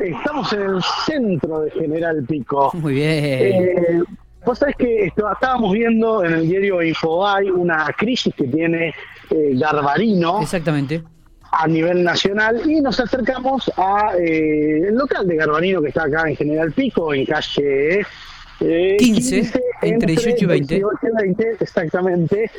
Estamos 0.00 0.52
en 0.52 0.60
el 0.62 0.82
centro 1.06 1.60
de 1.60 1.70
General 1.72 2.24
Pico. 2.26 2.70
Muy 2.74 2.94
bien. 2.94 3.24
Eh, 3.24 4.02
Vos 4.44 4.58
sabés 4.58 4.74
que 4.76 5.04
esto- 5.04 5.30
estábamos 5.30 5.72
viendo 5.74 6.24
en 6.24 6.32
el 6.32 6.48
diario 6.48 6.80
Infobae 6.82 7.50
una 7.52 7.86
crisis 7.96 8.34
que 8.34 8.44
tiene 8.44 8.94
eh, 9.30 9.50
Garbarino 9.52 10.40
Exactamente. 10.40 11.02
a 11.52 11.68
nivel 11.68 12.02
nacional 12.02 12.62
y 12.68 12.80
nos 12.80 12.98
acercamos 12.98 13.70
a 13.76 14.12
eh, 14.18 14.88
el 14.88 14.94
local 14.94 15.26
de 15.28 15.36
Garbarino 15.36 15.82
que 15.82 15.88
está 15.88 16.04
acá 16.04 16.26
en 16.26 16.36
General 16.36 16.72
Pico, 16.72 17.12
en 17.12 17.26
calle 17.26 18.00
eh, 18.60 18.96
15, 18.98 19.52
entre 19.82 20.12
18 20.12 20.44
y 20.44 20.46
20. 20.46 20.74
18 20.76 20.98
y 21.02 21.22
20, 21.22 21.56
exactamente. 21.60 22.50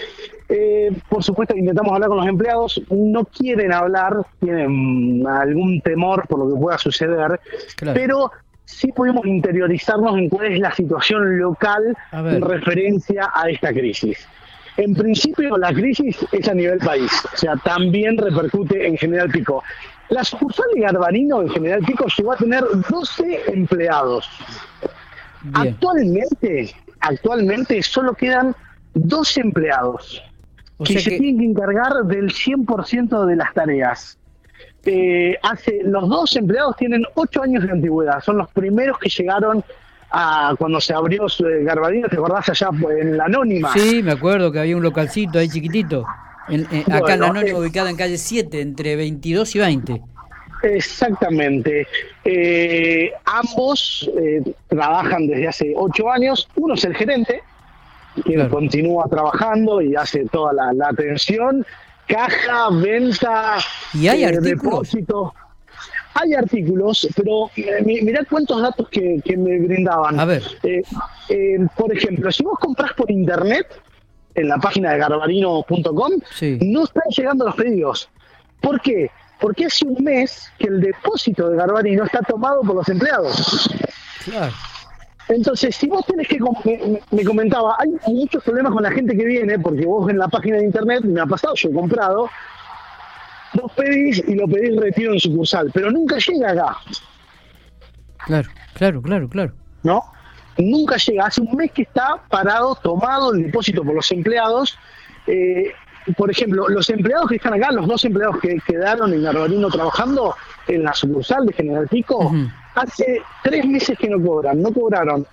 Eh, 0.49 0.91
por 1.09 1.23
supuesto, 1.23 1.55
intentamos 1.55 1.93
hablar 1.93 2.09
con 2.09 2.17
los 2.17 2.27
empleados, 2.27 2.81
no 2.89 3.23
quieren 3.25 3.71
hablar, 3.71 4.17
tienen 4.39 5.25
algún 5.27 5.81
temor 5.81 6.27
por 6.27 6.39
lo 6.39 6.53
que 6.53 6.59
pueda 6.61 6.77
suceder, 6.77 7.39
Claro. 7.77 7.99
pero 7.99 8.31
sí 8.65 8.91
pudimos 8.91 9.25
interiorizarnos 9.25 10.17
en 10.17 10.29
cuál 10.29 10.53
es 10.53 10.59
la 10.59 10.73
situación 10.73 11.37
local 11.39 11.95
en 12.11 12.41
referencia 12.41 13.31
a 13.33 13.49
esta 13.49 13.71
crisis. 13.71 14.27
En 14.77 14.95
principio, 14.95 15.57
la 15.57 15.73
crisis 15.73 16.17
es 16.31 16.47
a 16.47 16.53
nivel 16.53 16.79
país, 16.79 17.11
o 17.33 17.37
sea, 17.37 17.55
también 17.57 18.17
repercute 18.17 18.87
en 18.87 18.97
General 18.97 19.29
Pico. 19.29 19.63
La 20.09 20.23
sucursal 20.23 20.65
de 20.73 20.81
Garbarino 20.81 21.41
en 21.41 21.49
General 21.49 21.79
Pico 21.85 22.05
llegó 22.17 22.33
a 22.33 22.37
tener 22.37 22.63
12 22.89 23.41
empleados. 23.47 24.29
Bien. 25.43 25.67
Actualmente, 25.69 26.73
actualmente 27.01 27.81
solo 27.83 28.13
quedan 28.13 28.55
dos 28.93 29.37
empleados 29.37 30.21
O 30.77 30.83
que 30.83 30.99
se 30.99 31.09
que- 31.11 31.17
tienen 31.19 31.39
que 31.39 31.45
encargar 31.45 31.93
del 32.05 32.31
100% 32.31 33.25
de 33.25 33.35
las 33.35 33.53
tareas. 33.53 34.17
Eh, 34.83 35.35
hace 35.43 35.81
los 35.83 36.09
dos 36.09 36.35
empleados 36.35 36.75
tienen 36.77 37.03
ocho 37.15 37.43
años 37.43 37.63
de 37.63 37.71
antigüedad, 37.71 38.19
son 38.21 38.37
los 38.37 38.49
primeros 38.51 38.97
que 38.97 39.09
llegaron 39.09 39.63
a 40.11 40.55
cuando 40.57 40.81
se 40.81 40.93
abrió 40.93 41.29
su- 41.29 41.45
eh, 41.47 41.63
Garbarino, 41.63 42.07
¿te 42.09 42.15
acordás 42.17 42.49
allá 42.49 42.69
en 42.99 43.15
la 43.15 43.25
anónima? 43.25 43.71
Sí, 43.73 44.01
me 44.03 44.11
acuerdo 44.11 44.51
que 44.51 44.59
había 44.59 44.75
un 44.75 44.83
localcito 44.83 45.39
ahí 45.39 45.47
chiquitito. 45.49 46.05
En- 46.49 46.65
acá 46.91 47.13
en 47.13 47.19
la 47.21 47.27
Anónima, 47.27 47.57
eh. 47.57 47.61
ubicada 47.61 47.89
en 47.91 47.95
calle 47.95 48.17
7, 48.17 48.59
entre 48.61 48.95
22 48.95 49.55
y 49.55 49.59
20. 49.59 50.01
Exactamente. 50.63 51.87
Eh, 52.23 53.11
ambos 53.25 54.09
eh, 54.17 54.41
trabajan 54.67 55.27
desde 55.27 55.47
hace 55.47 55.73
ocho 55.75 56.09
años. 56.09 56.47
Uno 56.55 56.73
es 56.75 56.83
el 56.83 56.95
gerente, 56.95 57.41
Claro. 58.25 58.49
continúa 58.49 59.05
trabajando 59.09 59.81
y 59.81 59.95
hace 59.95 60.25
toda 60.25 60.51
la, 60.53 60.73
la 60.73 60.89
atención, 60.89 61.65
caja, 62.07 62.69
venta, 62.71 63.55
¿Y 63.93 64.07
hay 64.09 64.25
eh, 64.25 64.39
depósito. 64.41 65.33
Hay 66.13 66.33
artículos, 66.33 67.07
pero 67.15 67.49
eh, 67.55 67.81
mi- 67.85 68.01
mirá 68.01 68.25
cuántos 68.29 68.61
datos 68.61 68.89
que, 68.89 69.21
que 69.23 69.37
me 69.37 69.59
brindaban. 69.59 70.19
A 70.19 70.25
ver. 70.25 70.43
Eh, 70.63 70.81
por 71.77 71.95
ejemplo, 71.95 72.29
si 72.33 72.43
vos 72.43 72.59
comprás 72.59 72.91
por 72.93 73.09
internet, 73.09 73.65
en 74.35 74.49
la 74.49 74.57
página 74.57 74.91
de 74.91 74.99
garbarino.com, 74.99 76.11
Sí. 76.33 76.57
no 76.61 76.83
están 76.83 77.03
llegando 77.15 77.45
los 77.45 77.55
pedidos. 77.55 78.09
¿Por 78.61 78.81
qué? 78.81 79.09
Porque 79.41 79.65
hace 79.65 79.85
un 79.85 80.03
mes 80.03 80.49
que 80.57 80.67
el 80.67 80.79
depósito 80.79 81.49
de 81.49 81.57
Garbarino 81.57 82.05
está 82.05 82.19
tomado 82.19 82.61
por 82.61 82.75
los 82.75 82.87
empleados. 82.87 83.69
Claro. 84.23 84.53
Entonces, 85.27 85.75
si 85.75 85.87
vos 85.87 86.05
tenés 86.05 86.27
que, 86.27 86.39
me 87.11 87.23
comentaba, 87.23 87.75
hay 87.79 87.89
muchos 88.07 88.43
problemas 88.43 88.73
con 88.73 88.83
la 88.83 88.91
gente 88.91 89.17
que 89.17 89.25
viene, 89.25 89.57
porque 89.57 89.85
vos 89.85 90.09
en 90.09 90.17
la 90.17 90.27
página 90.27 90.57
de 90.57 90.65
internet, 90.65 91.03
me 91.03 91.21
ha 91.21 91.25
pasado, 91.25 91.55
yo 91.55 91.69
he 91.69 91.73
comprado, 91.73 92.29
vos 93.53 93.71
pedís 93.75 94.23
y 94.27 94.35
lo 94.35 94.47
pedís 94.47 94.79
retiro 94.79 95.13
en 95.13 95.19
sucursal, 95.19 95.71
pero 95.73 95.89
nunca 95.89 96.17
llega 96.17 96.51
acá, 96.51 96.77
Claro, 98.25 98.49
claro, 98.73 99.01
claro, 99.01 99.29
claro. 99.29 99.53
¿no? 99.83 100.03
Nunca 100.57 100.97
llega, 100.97 101.25
hace 101.25 101.41
un 101.41 101.55
mes 101.55 101.71
que 101.71 101.83
está 101.83 102.21
parado, 102.29 102.75
tomado 102.75 103.33
el 103.33 103.43
depósito 103.43 103.83
por 103.83 103.95
los 103.95 104.11
empleados. 104.11 104.77
Eh, 105.27 105.71
por 106.17 106.31
ejemplo, 106.31 106.67
los 106.67 106.89
empleados 106.89 107.29
que 107.29 107.35
están 107.35 107.53
acá, 107.53 107.71
los 107.71 107.87
dos 107.87 108.03
empleados 108.05 108.37
que 108.41 108.57
quedaron 108.65 109.13
en 109.13 109.23
Garbarino 109.23 109.69
trabajando 109.69 110.35
en 110.67 110.83
la 110.83 110.93
sucursal 110.93 111.45
de 111.45 111.53
General 111.53 111.87
Pico, 111.87 112.31
hace 112.75 113.21
tres 113.43 113.65
meses 113.65 113.97
que 113.97 114.09
no 114.09 114.21
cobran, 114.25 114.61
no 114.61 114.71
cobraron 114.71 115.25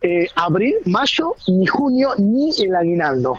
eh, 0.00 0.26
abril, 0.36 0.74
mayo, 0.86 1.34
ni 1.48 1.66
junio, 1.66 2.10
ni 2.18 2.50
el 2.60 2.74
aguinaldo. 2.74 3.38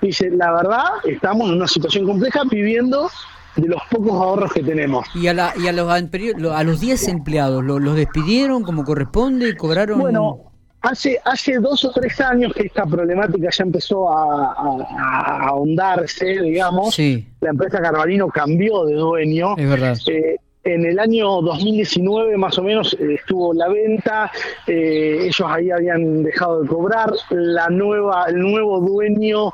Dice, 0.00 0.30
la 0.30 0.52
verdad, 0.52 0.84
estamos 1.04 1.48
en 1.48 1.56
una 1.56 1.66
situación 1.66 2.06
compleja 2.06 2.42
viviendo 2.48 3.10
de 3.56 3.66
los 3.68 3.82
pocos 3.90 4.12
ahorros 4.12 4.52
que 4.52 4.62
tenemos. 4.62 5.04
Y 5.14 5.26
a, 5.26 5.34
la, 5.34 5.52
y 5.56 5.66
a 5.66 5.72
los 5.72 5.90
a 5.90 6.62
los 6.64 6.80
10 6.80 7.08
empleados, 7.08 7.64
¿lo- 7.64 7.80
¿los 7.80 7.96
despidieron 7.96 8.62
como 8.62 8.84
corresponde? 8.84 9.56
¿Cobraron? 9.56 9.98
Bueno, 9.98 10.47
hace, 10.82 11.18
hace 11.24 11.58
dos 11.58 11.84
o 11.84 11.90
tres 11.90 12.20
años 12.20 12.52
que 12.54 12.62
esta 12.66 12.86
problemática 12.86 13.48
ya 13.50 13.64
empezó 13.64 14.08
a, 14.10 14.52
a- 14.52 14.86
a 14.98 15.48
ahondarse, 15.48 16.24
digamos. 16.40 16.94
Sí, 16.94 17.26
La 17.40 17.50
empresa 17.50 17.80
Carvalino 17.80 18.28
cambió 18.28 18.84
de 18.84 18.94
dueño. 18.94 19.54
es 19.56 19.68
verdad. 19.68 19.96
Eh, 20.06 20.36
en 20.64 20.84
el 20.84 20.98
año 20.98 21.40
2019 21.40 22.36
más 22.36 22.58
o 22.58 22.62
menos 22.62 22.94
eh, 23.00 23.14
estuvo 23.14 23.54
la 23.54 23.68
venta, 23.68 24.30
eh, 24.66 25.18
ellos 25.22 25.42
ahí 25.46 25.70
habían 25.70 26.22
dejado 26.24 26.62
de 26.62 26.68
cobrar, 26.68 27.10
la 27.30 27.68
nueva, 27.70 28.26
el 28.28 28.38
nuevo 28.38 28.78
dueño 28.80 29.52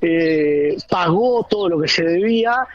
eh, 0.00 0.76
pagó 0.90 1.46
todo 1.48 1.68
lo 1.68 1.80
que 1.80 1.88
se 1.88 2.04
debía 2.04 2.66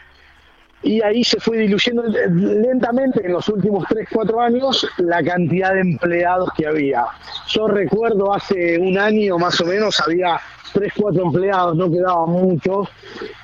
y 0.84 1.02
ahí 1.02 1.24
se 1.24 1.40
fue 1.40 1.58
diluyendo 1.58 2.04
lentamente 2.04 3.26
en 3.26 3.34
los 3.34 3.48
últimos 3.50 3.86
3, 3.88 4.08
4 4.12 4.42
años 4.42 4.88
la 4.98 5.24
cantidad 5.24 5.74
de 5.74 5.82
empleados 5.82 6.50
que 6.58 6.66
había. 6.66 7.06
Yo 7.48 7.68
recuerdo 7.68 8.34
hace 8.34 8.78
un 8.80 8.98
año 8.98 9.38
más 9.38 9.60
o 9.62 9.66
menos 9.66 10.00
había 10.00 10.40
3, 10.74 10.94
4 10.98 11.24
empleados, 11.24 11.76
no 11.76 11.92
quedaban 11.92 12.30
muchos. 12.30 12.90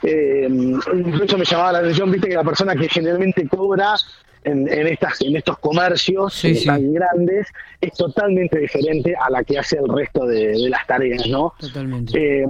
Eh, 0.02 0.48
incluso 0.50 1.38
me 1.38 1.46
llamaba 1.46 1.74
la 1.74 1.80
atención, 1.80 2.12
viste 2.12 2.30
que 2.30 2.36
la 2.36 2.44
persona 2.44 2.76
que 2.76 2.90
generalmente 2.90 3.48
cobra 3.48 3.96
en, 4.44 4.68
en 4.72 4.88
estas 4.88 5.22
en 5.22 5.36
estos 5.36 5.58
comercios 5.60 6.34
Sí, 6.34 6.50
eh, 6.50 6.56
sí. 6.56 6.66
tan 6.66 6.94
grandes 6.94 7.48
es 7.82 7.92
totalmente 7.94 8.60
diferente 8.60 9.14
a 9.16 9.30
la 9.30 9.44
que 9.44 9.60
hace 9.60 9.78
el 9.78 9.88
resto 9.88 10.26
de, 10.26 10.48
de 10.50 10.70
las 10.70 10.86
tareas, 10.88 11.28
¿no? 11.28 11.54
Totalmente. 11.60 12.44
Eh, 12.44 12.48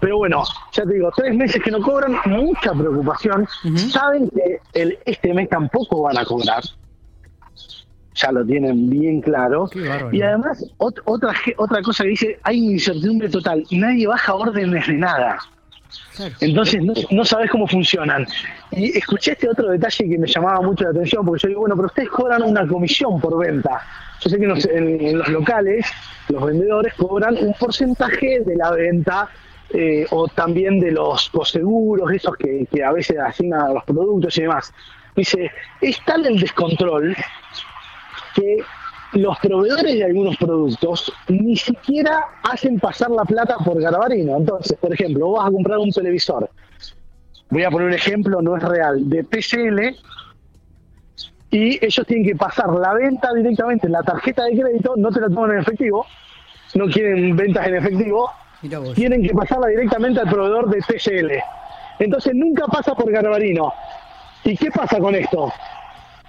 pero 0.00 0.18
bueno, 0.18 0.42
ya 0.72 0.82
te 0.84 0.94
digo, 0.94 1.10
tres 1.16 1.34
meses 1.34 1.62
que 1.62 1.70
no 1.70 1.80
cobran, 1.80 2.16
mucha 2.26 2.72
preocupación. 2.72 3.46
Saben 3.90 4.28
que 4.30 4.60
el, 4.74 4.98
este 5.04 5.32
mes 5.34 5.48
tampoco 5.48 6.02
van 6.02 6.18
a 6.18 6.24
cobrar. 6.24 6.62
Ya 8.14 8.32
lo 8.32 8.44
tienen 8.44 8.90
bien 8.90 9.20
claro. 9.20 9.68
Y 10.12 10.22
además, 10.22 10.64
ot- 10.78 11.00
otra, 11.04 11.32
otra 11.56 11.82
cosa 11.82 12.02
que 12.02 12.10
dice, 12.10 12.38
hay 12.42 12.72
incertidumbre 12.72 13.28
total 13.28 13.64
nadie 13.70 14.08
baja 14.08 14.34
órdenes 14.34 14.86
de 14.88 14.94
nada. 14.94 15.38
Entonces 16.40 16.82
no, 16.82 16.92
no 17.10 17.24
sabes 17.24 17.50
cómo 17.50 17.66
funcionan. 17.66 18.26
Y 18.72 18.96
escuché 18.96 19.32
este 19.32 19.48
otro 19.48 19.70
detalle 19.70 20.08
que 20.08 20.18
me 20.18 20.26
llamaba 20.26 20.60
mucho 20.60 20.84
la 20.84 20.90
atención, 20.90 21.24
porque 21.24 21.42
yo 21.42 21.48
digo, 21.48 21.60
bueno, 21.60 21.76
pero 21.76 21.86
ustedes 21.86 22.08
cobran 22.10 22.42
una 22.42 22.66
comisión 22.66 23.20
por 23.20 23.38
venta. 23.38 23.82
Yo 24.20 24.30
sé 24.30 24.38
que 24.38 24.44
en 24.44 25.18
los, 25.18 25.28
locales 25.28 25.86
los 26.28 26.44
vendedores 26.44 26.94
cobran 26.94 27.36
un 27.36 27.54
porcentaje 27.54 28.40
de 28.40 28.56
la 28.56 28.72
venta 28.72 29.28
eh, 29.70 30.06
o 30.10 30.28
también 30.28 30.80
de 30.80 30.92
los 30.92 31.28
coseguros, 31.30 32.10
esos 32.12 32.36
que, 32.36 32.66
que 32.72 32.82
a 32.82 32.92
veces 32.92 33.18
asignan 33.18 33.60
a 33.60 33.72
los 33.74 33.84
productos 33.84 34.36
y 34.38 34.42
demás. 34.42 34.72
Dice, 35.14 35.50
es 35.80 36.04
tal 36.04 36.26
el 36.26 36.38
descontrol 36.38 37.16
que 38.34 38.58
los 39.12 39.38
proveedores 39.38 39.94
de 39.94 40.04
algunos 40.04 40.36
productos 40.36 41.12
ni 41.28 41.56
siquiera 41.56 42.24
hacen 42.42 42.78
pasar 42.78 43.10
la 43.10 43.24
plata 43.24 43.56
por 43.64 43.80
Garbarino. 43.80 44.36
Entonces, 44.36 44.76
por 44.78 44.92
ejemplo, 44.92 45.26
vos 45.26 45.38
vas 45.38 45.48
a 45.48 45.52
comprar 45.52 45.78
un 45.78 45.90
televisor. 45.90 46.50
Voy 47.50 47.62
a 47.64 47.70
poner 47.70 47.88
un 47.88 47.94
ejemplo, 47.94 48.42
no 48.42 48.56
es 48.56 48.62
real, 48.62 49.08
de 49.08 49.24
TCL 49.24 49.96
y 51.50 51.84
ellos 51.84 52.06
tienen 52.06 52.26
que 52.26 52.36
pasar 52.36 52.68
la 52.74 52.92
venta 52.92 53.32
directamente 53.32 53.86
en 53.86 53.92
la 53.92 54.02
tarjeta 54.02 54.44
de 54.44 54.60
crédito, 54.60 54.94
no 54.96 55.10
te 55.10 55.20
la 55.20 55.28
toman 55.28 55.52
en 55.52 55.58
efectivo, 55.60 56.04
no 56.74 56.86
quieren 56.88 57.34
ventas 57.36 57.66
en 57.66 57.76
efectivo, 57.76 58.30
tienen 58.94 59.22
que 59.22 59.32
pasarla 59.32 59.68
directamente 59.68 60.20
al 60.20 60.28
proveedor 60.28 60.68
de 60.68 60.80
TCL. 60.80 61.30
Entonces 62.00 62.34
nunca 62.34 62.66
pasa 62.66 62.94
por 62.94 63.10
Garbarino. 63.10 63.72
¿Y 64.44 64.56
qué 64.56 64.70
pasa 64.70 64.98
con 64.98 65.14
esto? 65.14 65.50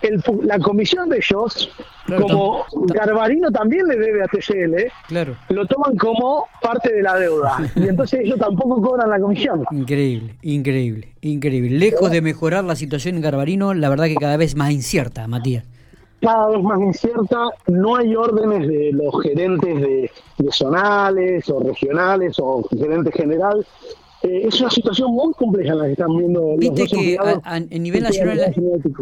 El 0.02 0.24
la 0.44 0.58
comisión 0.60 1.10
de 1.10 1.18
ellos, 1.18 1.70
Claro, 2.06 2.24
como 2.28 2.66
Garbarino 2.94 3.52
también 3.52 3.86
le 3.88 3.98
debe 3.98 4.24
a 4.24 4.28
TCL, 4.28 4.92
Claro. 5.08 5.36
lo 5.50 5.66
toman 5.68 5.96
como 5.98 6.46
parte 6.62 6.94
de 6.94 7.02
la 7.04 7.18
deuda. 7.18 7.58
Y 7.76 7.88
entonces 7.88 8.22
ellos 8.24 8.40
tampoco 8.40 8.82
cobran 8.82 9.10
la 9.10 9.20
comisión. 9.20 9.64
Increíble, 9.72 10.36
increíble, 10.42 11.14
increíble. 11.22 11.78
Lejos 11.78 12.10
de 12.12 12.22
mejorar 12.22 12.64
la 12.64 12.76
situación 12.76 13.16
en 13.16 13.22
Garbarino, 13.22 13.74
la 13.74 13.90
verdad 13.90 14.06
que 14.06 14.16
cada 14.16 14.38
vez 14.38 14.56
más 14.56 14.72
incierta, 14.72 15.28
Matías. 15.28 15.66
cada 16.22 16.48
vez 16.50 16.64
más 16.64 16.80
incierta, 16.80 17.38
no 17.68 17.96
hay 17.98 18.16
órdenes 18.16 18.68
de 18.68 18.92
los 18.94 19.22
gerentes 19.22 19.82
de, 19.82 20.12
de 20.38 20.52
zonales 20.52 21.50
o 21.50 21.60
regionales 21.60 22.36
o 22.40 22.64
gerente 22.70 23.12
general 23.12 23.66
eh, 24.24 24.42
es 24.48 24.60
una 24.62 24.70
situación 24.70 25.12
muy 25.12 25.34
compleja 25.34 25.74
la 25.76 25.86
que 25.86 25.92
están 25.94 26.16
viendo 26.18 26.56
Viste 26.58 26.82
los 26.82 26.90
que 26.92 27.14
empleados 27.16 27.44
a, 27.46 27.50
a- 27.52 27.56
a 27.56 27.60
nivel 27.60 28.04
nacional, 28.04 28.54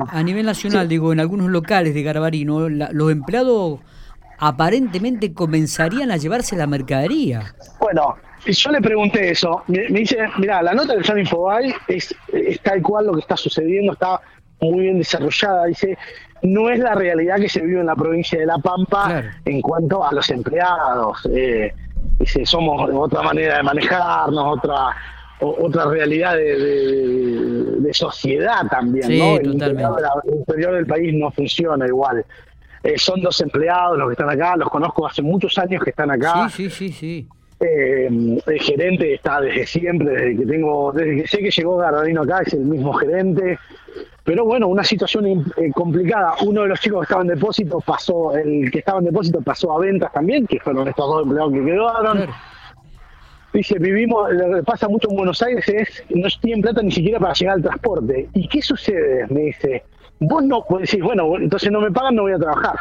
a 0.10 0.24
nivel 0.24 0.46
nacional, 0.46 0.88
digo, 0.88 1.12
en 1.14 1.20
algunos 1.20 1.50
locales 1.50 1.94
de 1.94 2.04
Garbarino, 2.04 2.70
la- 2.70 2.92
los 2.92 3.12
empleados 3.12 3.80
aparentemente 4.40 5.34
comenzarían 5.34 6.12
a 6.12 6.18
llevarse 6.18 6.56
la 6.56 6.68
mercadería. 6.68 7.56
Bueno, 7.80 8.16
yo 8.46 8.72
le 8.72 8.82
pregunté 8.82 9.32
eso. 9.32 9.64
Me, 9.68 9.90
me 9.90 10.00
dice, 10.02 10.18
mira, 10.38 10.62
la 10.62 10.74
nota 10.74 10.94
del 10.94 11.04
San 11.04 11.18
Infobay 11.20 11.74
es, 11.88 12.14
es 12.32 12.60
tal 12.62 12.82
cual 12.84 13.08
lo 13.08 13.14
que 13.14 13.22
está 13.22 13.36
sucediendo, 13.36 13.94
está 13.94 14.22
muy 14.62 14.82
bien 14.82 15.00
desarrollada. 15.00 15.66
Dice, 15.66 15.98
no 16.44 16.70
es 16.70 16.78
la 16.80 16.94
realidad 16.94 17.38
que 17.40 17.50
se 17.50 17.62
vive 17.62 17.80
en 17.80 17.88
la 17.88 17.96
provincia 17.96 18.40
de 18.40 18.46
La 18.46 18.60
Pampa 18.60 19.06
Claro. 19.08 19.28
en 19.46 19.62
cuanto 19.62 20.04
a 20.06 20.14
los 20.14 20.30
empleados. 20.30 21.28
Eh, 21.34 21.74
dice, 22.20 22.46
somos 22.46 22.90
otra 22.94 23.22
manera 23.22 23.58
de 23.58 23.64
manejarnos, 23.64 24.58
otra 24.58 24.96
otra 25.40 25.86
realidad 25.86 26.36
de, 26.36 26.58
de- 26.58 27.76
de 27.80 27.94
sociedad 27.94 28.66
también, 28.72 29.06
Sí, 29.08 29.20
¿no? 29.20 29.40
Interior, 29.40 30.00
el 30.26 30.34
interior 30.36 30.74
del 30.74 30.88
país 30.88 31.14
no 31.14 31.30
funciona 31.32 31.86
igual. 31.86 32.26
Eh, 32.84 32.98
son 32.98 33.22
dos 33.22 33.40
empleados 33.42 33.98
los 34.00 34.08
que 34.08 34.14
están 34.14 34.30
acá, 34.32 34.56
los 34.58 34.68
conozco 34.70 35.06
hace 35.06 35.22
muchos 35.22 35.56
años 35.60 35.84
que 35.84 35.92
están 35.92 36.10
acá. 36.10 36.50
Sí, 36.50 36.70
sí, 36.70 36.90
sí, 36.90 36.92
sí. 36.92 37.28
Eh, 37.60 38.08
el 38.46 38.60
gerente 38.60 39.16
está 39.16 39.42
desde 39.42 39.66
siempre, 39.66 40.12
desde 40.12 40.38
que 40.38 40.46
tengo, 40.46 40.92
desde 40.92 41.22
que 41.22 41.28
sé 41.28 41.38
que 41.40 41.50
llegó 41.50 41.78
Gardino 41.78 42.22
acá, 42.22 42.42
es 42.46 42.54
el 42.54 42.66
mismo 42.66 42.94
gerente. 42.94 43.58
Pero 44.24 44.46
bueno, 44.46 44.68
una 44.68 44.84
situación 44.84 45.26
eh, 45.56 45.72
complicada. 45.74 46.34
Uno 46.46 46.64
de 46.64 46.68
los 46.68 46.80
chicos 46.80 47.00
que 47.00 47.04
estaba 47.06 47.22
en 47.22 47.30
depósito 47.30 47.80
pasó, 47.80 48.36
el 48.36 48.70
que 48.70 48.80
estaba 48.80 49.00
en 49.00 49.06
depósito 49.06 49.42
pasó 49.42 49.72
a 49.74 49.80
ventas 49.80 50.12
también, 50.12 50.46
que 50.46 50.60
fueron 50.60 50.88
estos 50.88 51.08
dos 51.08 51.24
empleados 51.24 51.54
que 51.54 51.66
quedaron. 51.66 52.18
Claro. 52.18 52.34
Dice, 53.54 53.80
vivimos, 53.80 54.32
lo 54.34 54.58
que 54.58 54.64
pasa 54.64 54.88
mucho 54.88 55.10
en 55.10 55.16
Buenos 55.16 55.42
Aires 55.42 55.68
es, 55.70 56.04
no 56.10 56.28
tienen 56.42 56.62
plata 56.62 56.82
ni 56.84 56.92
siquiera 56.92 57.20
para 57.20 57.34
llegar 57.34 57.56
al 57.56 57.64
transporte. 57.64 58.30
¿Y 58.34 58.48
qué 58.50 58.62
sucede? 58.62 59.26
Me 59.30 59.42
dice, 59.46 59.84
vos 60.20 60.44
no, 60.44 60.64
vos 60.70 60.82
decís, 60.82 61.02
bueno, 61.02 61.38
entonces 61.38 61.72
no 61.72 61.82
me 61.82 61.92
pagan, 61.92 62.16
no 62.16 62.24
voy 62.24 62.34
a 62.34 62.38
trabajar. 62.38 62.76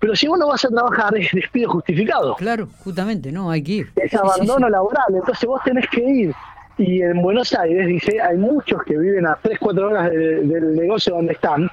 Pero 0.00 0.16
si 0.16 0.26
vos 0.26 0.38
no 0.38 0.48
vas 0.48 0.64
a 0.64 0.68
trabajar, 0.68 1.14
es 1.16 1.30
despido 1.32 1.70
justificado 1.70 2.34
Claro, 2.36 2.66
justamente, 2.82 3.30
no, 3.30 3.50
hay 3.50 3.62
que 3.62 3.72
ir. 3.72 3.92
es 3.96 4.10
Sí, 4.10 4.16
abandono 4.16 4.66
sí. 4.66 4.72
laboral, 4.72 5.04
entonces 5.14 5.46
vos 5.46 5.60
tenés 5.64 5.86
que 5.90 6.00
ir. 6.02 6.34
Y 6.78 7.02
en 7.02 7.20
Buenos 7.20 7.52
Aires, 7.54 7.86
dice, 7.86 8.18
hay 8.20 8.38
muchos 8.38 8.82
que 8.84 8.96
viven 8.96 9.26
a 9.26 9.38
3, 9.42 9.58
4 9.60 9.88
horas 9.88 10.10
de- 10.10 10.40
del 10.46 10.74
negocio 10.74 11.14
donde 11.14 11.34
están 11.34 11.68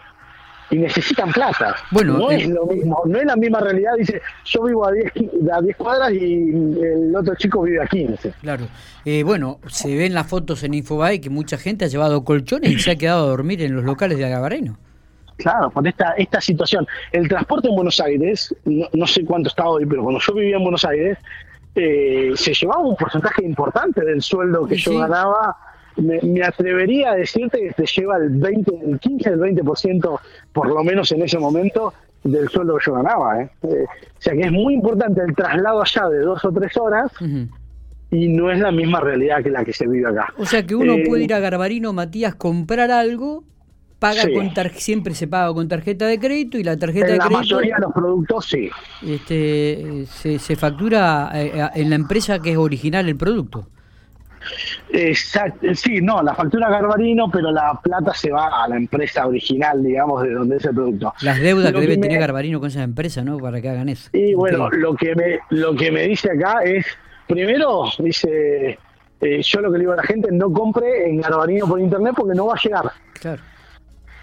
y 0.69 0.75
necesitan 0.79 1.31
plata. 1.31 1.77
Bueno, 1.91 2.17
no 2.17 2.29
eh, 2.29 2.41
es 2.41 2.49
lo 2.49 2.65
mismo, 2.65 3.01
no 3.05 3.17
es 3.17 3.25
la 3.25 3.37
misma 3.37 3.61
realidad. 3.61 3.93
Dice, 3.97 4.21
yo 4.43 4.63
vivo 4.63 4.85
a 4.85 4.91
10, 4.91 5.13
qui- 5.13 5.49
a 5.49 5.61
10 5.61 5.77
cuadras 5.77 6.11
y 6.11 6.49
el 6.81 7.15
otro 7.15 7.33
chico 7.35 7.61
vive 7.61 7.81
a 7.81 7.87
15. 7.87 8.33
Claro. 8.41 8.67
Eh, 9.05 9.23
bueno, 9.23 9.59
se 9.67 9.95
ven 9.95 10.13
las 10.13 10.27
fotos 10.27 10.61
en 10.63 10.73
Infobae 10.73 11.21
que 11.21 11.29
mucha 11.29 11.57
gente 11.57 11.85
ha 11.85 11.87
llevado 11.87 12.25
colchones 12.25 12.69
y 12.69 12.77
se 12.79 12.91
ha 12.91 12.95
quedado 12.97 13.23
a 13.23 13.29
dormir 13.29 13.61
en 13.61 13.73
los 13.73 13.85
locales 13.85 14.17
de 14.17 14.27
Garbarino. 14.29 14.77
Claro, 15.37 15.69
por 15.69 15.87
esta, 15.87 16.13
esta 16.13 16.41
situación. 16.41 16.85
El 17.11 17.27
transporte 17.27 17.67
en 17.69 17.75
Buenos 17.75 17.99
Aires, 17.99 18.53
no, 18.65 18.87
no 18.93 19.07
sé 19.07 19.23
cuánto 19.23 19.49
está 19.49 19.67
hoy, 19.67 19.85
pero 19.85 20.03
cuando 20.03 20.19
yo 20.19 20.33
vivía 20.33 20.57
en 20.57 20.63
Buenos 20.63 20.83
Aires, 20.83 21.17
eh, 21.75 22.31
se 22.35 22.53
llevaba 22.53 22.81
un 22.81 22.95
porcentaje 22.95 23.45
importante 23.45 24.03
del 24.03 24.21
sueldo 24.21 24.65
que 24.65 24.75
yo 24.77 24.97
ganaba. 24.97 25.55
Me, 25.97 26.19
me 26.21 26.43
atrevería 26.43 27.11
a 27.11 27.15
decirte 27.15 27.59
que 27.59 27.71
te 27.71 27.85
lleva 27.85 28.17
el 28.17 28.29
20, 28.29 28.71
el 28.85 28.99
15, 28.99 29.29
el 29.29 29.39
20%, 29.39 30.19
por 30.53 30.67
lo 30.67 30.83
menos 30.83 31.11
en 31.11 31.21
ese 31.23 31.37
momento, 31.39 31.93
del 32.23 32.49
sueldo 32.49 32.77
que 32.77 32.85
yo 32.87 32.93
ganaba. 32.93 33.41
¿eh? 33.41 33.49
Eh, 33.63 33.85
o 33.85 34.21
sea 34.21 34.33
que 34.33 34.41
es 34.41 34.51
muy 34.51 34.73
importante 34.73 35.21
el 35.21 35.35
traslado 35.35 35.81
allá 35.81 36.09
de 36.09 36.19
dos 36.19 36.43
o 36.43 36.51
tres 36.51 36.75
horas 36.77 37.11
y 38.11 38.27
no 38.29 38.51
es 38.51 38.59
la 38.59 38.71
misma 38.71 38.99
realidad 38.99 39.43
que 39.43 39.49
la 39.49 39.63
que 39.65 39.73
se 39.73 39.87
vive 39.87 40.09
acá. 40.09 40.33
O 40.37 40.45
sea 40.45 40.63
que 40.65 40.75
uno 40.75 40.93
Eh, 40.93 41.03
puede 41.07 41.23
ir 41.25 41.33
a 41.33 41.39
Garbarino, 41.39 41.93
Matías, 41.93 42.35
comprar 42.35 42.91
algo, 42.91 43.43
paga 43.99 44.23
Sí. 44.23 44.33
con 44.33 44.53
tar- 44.53 44.71
siempre 44.75 45.13
se 45.15 45.27
paga 45.27 45.53
con 45.53 45.67
tarjeta 45.67 46.05
de 46.05 46.19
crédito 46.19 46.57
y 46.57 46.63
la 46.63 46.77
tarjeta 46.77 47.07
En 47.07 47.11
de 47.13 47.17
la 47.17 47.25
crédito 47.25 47.39
mayoría 47.55 47.75
de 47.75 47.81
los 47.81 47.93
productos 47.93 48.45
sí. 48.45 48.69
este, 49.05 50.05
se, 50.07 50.37
se 50.39 50.55
factura 50.55 51.31
eh, 51.33 51.51
eh, 51.55 51.69
en 51.75 51.89
la 51.89 51.95
empresa 51.95 52.39
que 52.39 52.51
es 52.51 52.57
original 52.57 53.07
el 53.09 53.15
producto. 53.17 53.67
Exacto, 54.91 55.67
sí, 55.75 55.99
no, 56.01 56.21
la 56.21 56.33
factura 56.33 56.69
Garbarino, 56.69 57.29
pero 57.29 57.51
la 57.51 57.77
plata 57.83 58.13
se 58.13 58.31
va 58.31 58.63
a 58.63 58.67
la 58.69 58.77
empresa 58.77 59.27
original, 59.27 59.83
digamos, 59.83 60.23
de 60.23 60.31
donde 60.31 60.57
es 60.57 60.65
el 60.65 60.73
producto. 60.75 61.13
Las 61.21 61.39
deudas 61.39 61.71
Lo 61.71 61.79
que 61.79 61.81
debe 61.87 61.97
me- 61.97 62.03
tener 62.03 62.19
Garbarino 62.21 62.59
con 62.59 62.69
esa 62.69 62.83
empresa, 62.83 63.23
¿no? 63.23 63.37
Para 63.39 63.59
que 63.61 63.69
hagan 63.69 63.89
eso. 63.89 64.09
Y 64.13 64.33
bueno, 64.35 64.69
lo 64.69 64.95
que 64.95 65.15
me 65.15 65.39
lo 65.49 65.75
que 65.75 65.91
me 65.91 66.03
dice 66.07 66.31
acá 66.31 66.61
es, 66.63 66.85
primero, 67.27 67.83
dice, 67.99 68.79
eh, 69.19 69.41
yo 69.43 69.59
lo 69.61 69.71
que 69.71 69.77
le 69.79 69.81
digo 69.81 69.93
a 69.93 69.97
la 69.97 70.03
gente, 70.03 70.29
no 70.31 70.51
compre 70.53 71.09
en 71.09 71.19
Garbarino 71.19 71.67
por 71.67 71.79
internet 71.81 72.13
porque 72.15 72.35
no 72.35 72.45
va 72.45 72.53
a 72.53 72.61
llegar. 72.61 72.91
Claro. 73.19 73.41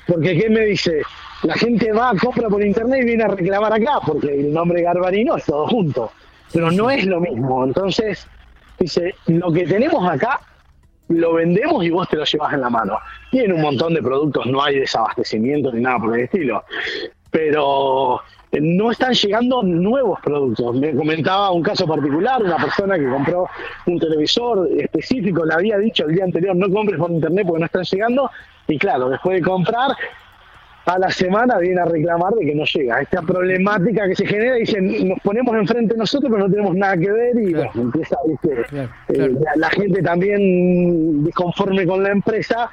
Porque, 0.07 0.39
¿qué 0.39 0.51
me 0.51 0.61
dice? 0.61 1.03
La 1.43 1.55
gente 1.55 1.93
va, 1.93 2.13
compra 2.21 2.49
por 2.49 2.65
internet 2.65 3.01
y 3.03 3.07
viene 3.07 3.25
a 3.25 3.29
reclamar 3.29 3.73
acá, 3.73 4.01
porque 4.07 4.35
el 4.35 4.53
nombre 4.53 4.83
Garbarino 4.83 5.37
es 5.37 5.45
todo 5.45 5.67
junto. 5.67 6.13
Pero 6.53 6.71
no 6.71 6.91
es 6.91 7.07
lo 7.07 7.21
mismo. 7.21 7.65
Entonces, 7.65 8.27
dice, 8.79 9.15
lo 9.27 9.53
que 9.53 9.67
tenemos 9.67 10.09
acá, 10.09 10.41
lo 11.09 11.35
vendemos 11.35 11.85
y 11.85 11.91
vos 11.91 12.09
te 12.09 12.17
lo 12.17 12.25
llevas 12.25 12.53
en 12.55 12.61
la 12.61 12.71
mano. 12.71 12.99
Tiene 13.31 13.55
un 13.55 13.63
montón 13.63 13.95
de 13.95 14.03
productos, 14.03 14.47
no 14.47 14.63
hay 14.63 14.81
desabastecimiento 14.81 15.73
ni 15.73 15.81
nada 15.81 15.99
por 15.99 16.17
el 16.17 16.25
estilo. 16.25 16.65
Pero 17.31 18.21
no 18.61 18.91
están 18.91 19.13
llegando 19.13 19.63
nuevos 19.63 20.21
productos. 20.21 20.75
Me 20.77 20.95
comentaba 20.95 21.51
un 21.51 21.63
caso 21.63 21.87
particular, 21.87 22.43
una 22.43 22.57
persona 22.57 22.97
que 22.99 23.09
compró 23.09 23.47
un 23.87 23.99
televisor 23.99 24.69
específico, 24.79 25.45
le 25.45 25.55
había 25.55 25.79
dicho 25.79 26.05
el 26.07 26.15
día 26.15 26.25
anterior, 26.25 26.55
no 26.57 26.71
compres 26.71 26.99
por 26.99 27.11
internet 27.11 27.45
porque 27.47 27.61
no 27.61 27.67
están 27.67 27.85
llegando. 27.85 28.31
Y 28.69 28.79
claro, 28.79 29.09
después 29.11 29.41
de 29.41 29.49
comprar, 29.49 29.91
a 30.87 30.99
la 30.99 31.11
semana 31.11 31.57
viene 31.59 31.81
a 31.81 31.87
reclamar 31.87 32.33
de 32.35 32.45
que 32.45 32.55
no 32.55 32.65
llega. 32.65 33.01
Esta 33.01 33.23
problemática 33.23 34.07
que 34.07 34.15
se 34.15 34.27
genera, 34.27 34.55
dicen, 34.57 35.09
nos 35.09 35.19
ponemos 35.21 35.57
enfrente 35.57 35.97
nosotros, 35.97 36.31
pero 36.31 36.47
no 36.47 36.51
tenemos 36.51 36.75
nada 36.77 36.97
que 36.97 37.11
ver 37.11 37.39
y 37.39 37.53
Claro. 37.55 37.71
bueno, 37.75 37.83
empieza 37.89 38.17
¿viste? 38.27 38.49
Claro, 38.69 38.91
Eh, 39.09 39.15
claro. 39.15 39.33
la, 39.41 39.51
la 39.57 39.71
gente 39.71 40.03
también 40.03 41.25
disconforme 41.25 41.87
con 41.87 42.03
la 42.03 42.11
empresa, 42.11 42.71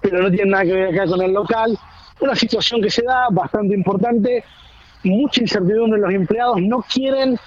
pero 0.00 0.22
no 0.22 0.30
tiene 0.30 0.50
nada 0.50 0.64
que 0.64 0.72
ver 0.72 0.94
acá 0.94 1.06
con 1.06 1.20
el 1.20 1.32
local. 1.32 1.78
Una 2.20 2.34
situación 2.34 2.80
que 2.80 2.88
se 2.90 3.02
da 3.02 3.26
bastante 3.30 3.74
importante, 3.74 4.42
mucha 5.06 5.40
incertidumbre 5.40 6.00
los 6.00 6.12
empleados, 6.12 6.60
no 6.60 6.82
quieren, 6.82 7.38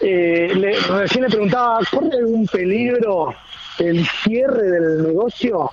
eh, 0.00 0.52
le- 0.54 0.80
recién 0.80 1.24
le 1.24 1.30
preguntaba, 1.30 1.78
¿corre 1.90 2.16
algún 2.18 2.46
peligro 2.46 3.34
el 3.78 4.04
cierre 4.06 4.62
del 4.70 5.02
negocio? 5.04 5.70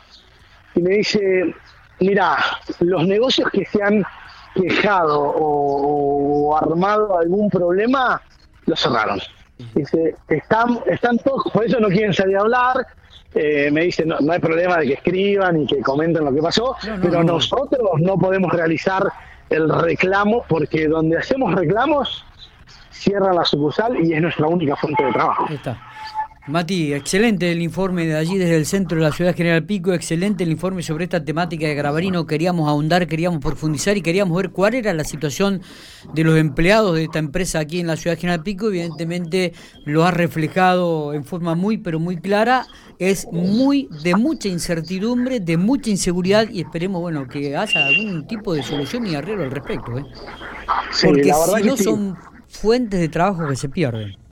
y 0.75 0.81
me 0.81 0.91
dice, 0.91 1.53
mira, 1.99 2.37
los 2.79 3.05
negocios 3.07 3.49
que 3.51 3.65
se 3.65 3.81
han 3.83 4.03
quejado 4.53 5.19
o, 5.19 6.49
o 6.51 6.57
armado 6.57 7.17
algún 7.17 7.49
problema, 7.49 8.21
los 8.65 8.79
cerraron. 8.79 9.19
Dice, 9.73 10.15
están, 10.29 10.79
están 10.85 11.17
todos, 11.19 11.51
por 11.51 11.65
eso 11.65 11.79
no 11.79 11.89
quieren 11.89 12.13
salir 12.13 12.37
a 12.37 12.41
hablar. 12.41 12.85
Eh, 13.33 13.69
me 13.71 13.81
dice, 13.81 14.05
no, 14.05 14.17
no 14.21 14.31
hay 14.31 14.39
problema 14.39 14.77
de 14.77 14.87
que 14.87 14.93
escriban 14.93 15.61
y 15.61 15.67
que 15.67 15.81
comenten 15.81 16.23
lo 16.23 16.33
que 16.33 16.41
pasó, 16.41 16.75
No, 16.87 16.95
no, 16.97 17.01
pero 17.01 17.23
no. 17.23 17.33
nosotros 17.33 17.89
no 17.99 18.17
podemos 18.17 18.51
realizar 18.53 19.03
el 19.49 19.69
reclamo 19.69 20.45
porque 20.47 20.87
donde 20.87 21.17
hacemos 21.17 21.53
reclamos 21.55 22.25
cierra 22.91 23.33
la 23.33 23.45
sucursal 23.45 23.97
y 24.05 24.13
es 24.13 24.21
nuestra 24.21 24.47
única 24.47 24.75
fuente 24.75 25.03
de 25.03 25.11
trabajo. 25.11 25.47
Está. 25.49 25.77
Mati, 26.49 26.93
excelente 26.93 27.51
el 27.51 27.61
informe 27.61 28.07
de 28.07 28.15
allí 28.15 28.39
desde 28.39 28.55
el 28.55 28.65
centro 28.65 28.97
de 28.97 29.03
la 29.03 29.11
ciudad 29.11 29.35
General 29.35 29.63
Pico, 29.63 29.93
excelente 29.93 30.43
el 30.43 30.49
informe 30.49 30.81
sobre 30.81 31.03
esta 31.03 31.23
temática 31.23 31.67
de 31.67 31.75
Grabarino, 31.75 32.25
queríamos 32.25 32.67
ahondar, 32.67 33.05
queríamos 33.05 33.39
profundizar 33.39 33.97
y 33.97 34.01
queríamos 34.01 34.35
ver 34.35 34.49
cuál 34.49 34.73
era 34.73 34.91
la 34.95 35.03
situación 35.03 35.61
de 36.11 36.23
los 36.23 36.39
empleados 36.39 36.95
de 36.95 37.03
esta 37.03 37.19
empresa 37.19 37.59
aquí 37.59 37.79
en 37.79 37.85
la 37.85 37.97
ciudad 37.97 38.17
General 38.17 38.41
Pico, 38.41 38.69
evidentemente 38.69 39.53
lo 39.85 40.03
ha 40.05 40.09
reflejado 40.09 41.13
en 41.13 41.23
forma 41.23 41.53
muy 41.53 41.77
pero 41.77 41.99
muy 41.99 42.17
clara, 42.17 42.65
es 42.97 43.27
muy 43.31 43.87
de 44.03 44.15
mucha 44.15 44.47
incertidumbre, 44.47 45.39
de 45.39 45.55
mucha 45.55 45.91
inseguridad 45.91 46.49
y 46.49 46.61
esperemos 46.61 46.99
bueno 46.99 47.27
que 47.27 47.55
haya 47.55 47.85
algún 47.85 48.25
tipo 48.25 48.55
de 48.55 48.63
solución 48.63 49.05
y 49.05 49.13
arreglo 49.13 49.43
al 49.43 49.51
respecto, 49.51 49.99
¿eh? 49.99 50.05
Porque 51.03 51.31
si 51.31 51.67
no 51.67 51.77
sí. 51.77 51.83
son 51.83 52.17
fuentes 52.47 52.99
de 52.99 53.07
trabajo 53.07 53.47
que 53.47 53.55
se 53.55 53.69
pierden. 53.69 54.28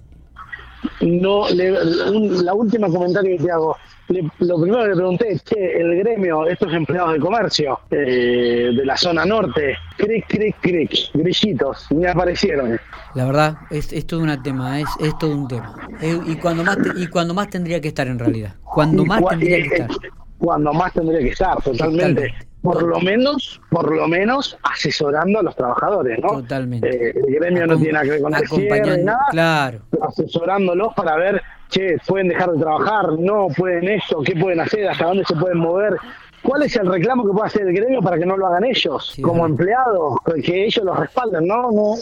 No, 1.02 1.50
le- 1.50 2.10
un- 2.12 2.46
la 2.46 2.54
última 2.54 2.88
comentario 2.88 3.38
que 3.38 3.44
te 3.44 3.52
hago. 3.52 3.76
Le- 4.10 4.30
lo 4.40 4.62
primero 4.62 4.84
que 4.84 4.90
le 4.90 4.96
pregunté, 4.96 5.40
che, 5.44 5.80
el 5.82 5.98
gremio, 5.98 6.46
estos 6.48 6.72
empleados 6.74 7.14
de 7.14 7.20
comercio 7.20 7.80
eh, 7.92 8.72
de 8.76 8.86
la 8.86 8.96
zona 8.96 9.26
norte, 9.26 9.76
cric, 9.98 10.26
cric, 10.28 10.56
cric, 10.62 10.92
grillitos, 11.14 11.88
me 11.92 12.08
aparecieron. 12.08 12.80
La 13.16 13.26
verdad, 13.26 13.58
es, 13.70 13.92
es 13.92 14.08
todo 14.08 14.22
un 14.22 14.42
tema, 14.44 14.80
es, 14.80 14.88
es 15.02 15.18
todo 15.18 15.32
un 15.32 15.48
tema. 15.48 15.76
Eh, 16.02 16.18
y 16.26 16.36
cuando 16.36 16.64
más 16.64 16.78
te- 16.82 16.92
y 17.00 17.08
cuando 17.08 17.34
más 17.34 17.50
tendría 17.50 17.82
que 17.82 17.90
estar 17.90 18.08
en 18.08 18.20
realidad. 18.20 18.56
Cuando 18.64 19.04
más 19.04 19.22
cua- 19.22 19.30
tendría 19.32 19.58
que 19.58 19.76
estar. 19.76 19.90
Cuando 20.38 20.72
más 20.74 20.94
tendría 20.94 21.20
que 21.20 21.30
estar, 21.30 21.62
totalmente. 21.64 22.22
Totalmente. 22.22 22.48
Por 22.74 22.84
lo 22.84 23.00
menos, 23.00 23.62
por 23.70 23.96
lo 23.96 24.08
menos 24.10 24.58
asesorando 24.64 25.40
a 25.40 25.44
los 25.44 25.56
trabajadores, 25.56 26.20
¿no? 26.20 26.42
Totalmente. 26.42 26.90
Eh, 26.90 27.14
el 27.16 27.36
gremio 27.36 27.66
no 27.66 27.78
tiene 27.78 27.94
nada 27.94 28.04
que 28.04 28.12
ver 28.12 28.22
con 28.22 28.36
el 28.36 28.48
cierre, 28.48 29.04
nada, 29.04 29.26
claro. 29.32 29.80
asesorándolos 30.02 30.94
para 30.94 31.16
ver, 31.16 31.42
che, 31.70 31.98
pueden 32.06 32.28
dejar 32.28 32.52
de 32.52 32.60
trabajar, 32.60 33.14
no 33.20 33.48
pueden 33.56 33.88
esto, 33.88 34.22
qué 34.22 34.36
pueden 34.36 34.60
hacer, 34.60 34.86
hasta 34.90 35.06
dónde 35.06 35.24
se 35.24 35.36
pueden 35.36 35.60
mover, 35.60 35.96
¿Cuál 36.48 36.64
es 36.64 36.78
el 36.78 36.88
reclamo 36.88 37.26
que 37.26 37.34
puede 37.34 37.48
hacer 37.48 37.64
el 37.64 37.74
gremio 37.74 38.02
para 38.02 38.18
que 38.18 38.26
no 38.26 38.38
lo 38.38 38.48
hagan 38.48 38.64
ellos, 38.64 39.18
como 39.22 39.46
empleados, 39.46 40.18
que 40.46 40.64
ellos 40.64 40.86
los 40.86 40.98
respalden? 40.98 41.46
¿no? 41.46 41.70
No, 41.74 41.96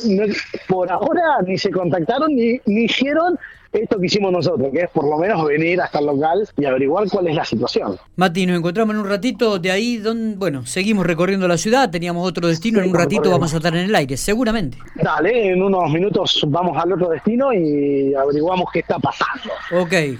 por 0.67 0.91
ahora 0.91 1.41
ni 1.47 1.57
se 1.57 1.71
contactaron 1.71 2.35
ni, 2.35 2.61
ni 2.67 2.83
hicieron 2.83 3.39
esto 3.81 3.99
que 3.99 4.05
hicimos 4.05 4.31
nosotros, 4.31 4.69
que 4.71 4.81
es 4.81 4.89
por 4.89 5.05
lo 5.05 5.17
menos 5.17 5.45
venir 5.45 5.81
hasta 5.81 5.99
el 5.99 6.05
local 6.05 6.47
y 6.57 6.65
averiguar 6.65 7.09
cuál 7.09 7.27
es 7.27 7.35
la 7.35 7.45
situación. 7.45 7.97
Mati, 8.15 8.45
nos 8.45 8.57
encontramos 8.57 8.95
en 8.95 9.01
un 9.01 9.09
ratito 9.09 9.59
de 9.59 9.71
ahí, 9.71 9.97
donde, 9.97 10.37
bueno, 10.37 10.65
seguimos 10.65 11.05
recorriendo 11.05 11.47
la 11.47 11.57
ciudad, 11.57 11.89
teníamos 11.89 12.27
otro 12.27 12.47
destino, 12.47 12.79
en 12.79 12.89
un 12.89 12.95
ratito 12.95 13.29
vamos 13.29 13.53
a 13.53 13.57
estar 13.57 13.75
en 13.75 13.85
el 13.85 13.95
aire, 13.95 14.17
seguramente. 14.17 14.77
Dale, 14.95 15.51
en 15.51 15.61
unos 15.61 15.91
minutos 15.91 16.45
vamos 16.47 16.77
al 16.77 16.93
otro 16.93 17.09
destino 17.09 17.51
y 17.53 18.13
averiguamos 18.13 18.69
qué 18.71 18.79
está 18.79 18.99
pasando. 18.99 19.53
Ok, 19.73 20.13